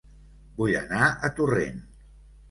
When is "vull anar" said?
0.61-1.09